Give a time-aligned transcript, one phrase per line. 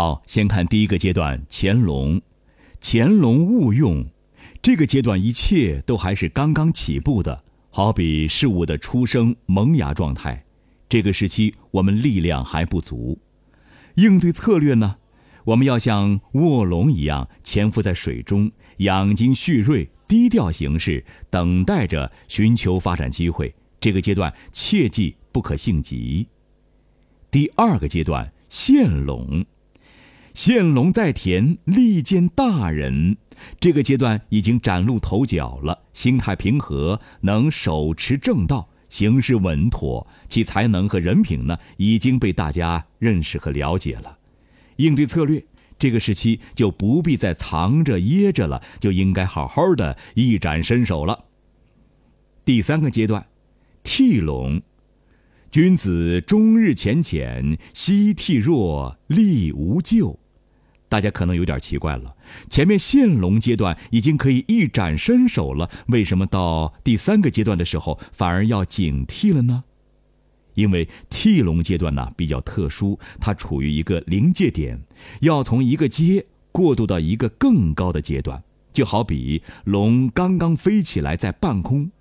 [0.00, 2.22] 好，先看第一个阶段潜龙，
[2.80, 4.06] 潜龙勿用。
[4.62, 10.44] 这个阶段一切都还是刚刚起步的，好比事物的出生萌芽状态。
[10.88, 13.18] 这个时期我们力量还不足，
[13.96, 14.98] 应对策略呢？
[15.46, 23.52] 我们要像卧龙一样潜伏在水中，养精蓄锐，低调行事，等待着寻求发展机会。
[23.80, 26.28] 这个阶段切记不可性急。
[27.32, 29.44] 第二个阶段现龙。
[30.38, 33.16] 现龙在田，利见大人。
[33.58, 44.16] 这个阶段已经崭露头角了，心态平和，能手持正道，行事稳妥，其才能和人品呢，已经被大家认识和了解了。
[44.76, 45.44] 应对策略，
[45.76, 51.24] 这个时期就不必再藏着掖着了，就应该好好的一展身手了。
[52.44, 53.26] 第三个阶段，
[53.82, 54.62] 替龙。
[55.50, 60.20] 君子终日浅浅，夕替弱，力无咎。
[60.88, 62.16] 大家可能有点奇怪了，
[62.48, 69.64] 前面现龙阶段已经可以一展身手了，为什么到第三个阶段的时候反而要警惕了呢？
[70.54, 74.82] 因为替龙阶段呢比较特殊，它处于一个临界点，
[75.20, 81.92] 要从一个阶过渡到一个更高的阶段，就好比龙刚刚飞起来在半空，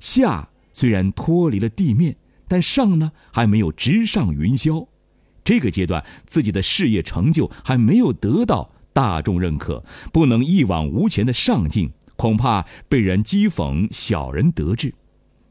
[0.00, 4.86] 下虽然脱离了地面，但上呢还没有直上云霄。
[5.44, 14.92] 这个阶段，自己的事业成就还没有得到大众认可，不能一往无前的上进，恐怕被人讥讽，小人得志；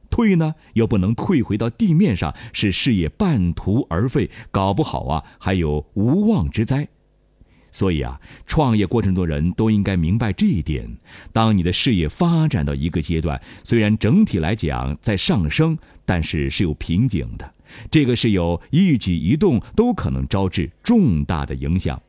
[0.10, 6.88] 退呢，又不能退回到地面上，使事业半途而废，搞不好啊，还有无妄之灾。
[7.74, 10.90] 所以啊，创业过程中人都应该明白这一点：
[11.34, 17.54] 当你的事业发展到一个阶段，虽然整体来讲在上升，但是是有瓶颈的。
[17.90, 22.02] 这个是有一举一动都可能招致重大的影响，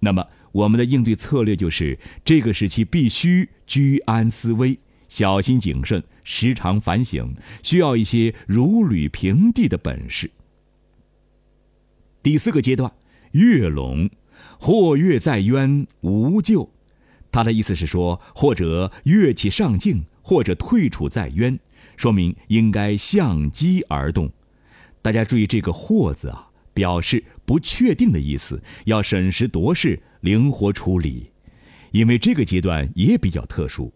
[0.00, 10.30] 那么我们的应对策略就是这个时期必须居安思危，小心谨慎，时常反省，需要一些如履平地的本事。
[12.22, 12.90] 第四个阶段，
[13.32, 14.08] 跃龙，
[14.58, 16.70] 或跃在渊，无咎。
[17.30, 21.58] 他的意思是说，或者跃起上境，或者退处在渊，
[21.96, 24.30] 说明应该向机而动。
[25.02, 31.30] 大家注意这个“或”字啊，表示不确定的意思，要审时度势，灵活处理。
[31.92, 33.92] 因为这个阶段也比较特殊，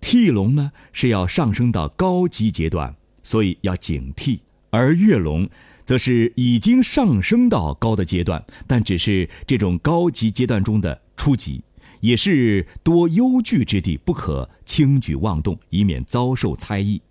[0.00, 4.40] 替龙呢是要上升到高级阶段，所以要警惕；
[4.70, 5.48] 而跃龙，
[5.90, 11.64] 则是已经上升到高的阶段，但只是这种高级阶段中的初级，
[11.98, 17.02] 也是多忧惧之地，不可轻举妄动，以免遭受猜疑。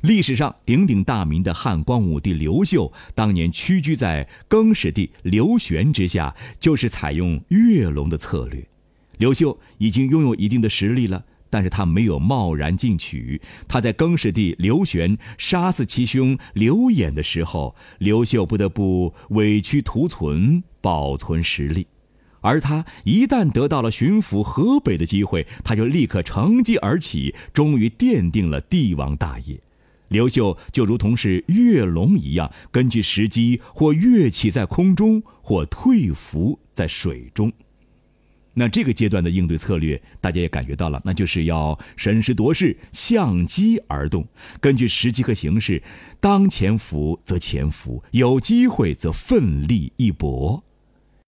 [0.00, 8.66] 历史上鼎鼎大名的汉光武帝刘秀，当年屈居在更始帝刘玄之下，就是采用跃龙的策略。
[9.18, 13.38] 刘秀已经拥有一定的实力了，但是他没有贸然进取。
[13.68, 21.86] 他在更始帝刘玄杀死其兄刘演的时候，刘秀不得不委曲图存，保存实力。
[22.40, 29.60] 而他一旦得到了巡抚河北的机会，他就立刻乘机而起，终于奠定了帝王大业。
[30.08, 37.52] 刘秀就如同是跃龙一样，根据时机，或跃起在空中，或退伏在水中。
[38.54, 44.26] 那这个阶段的应对策略，大家也感觉到了，那就是要审时度势，相机而动，
[44.60, 45.82] 根据时机和形势，
[46.20, 50.64] 当潜伏则潜伏，有机会则奋力一搏。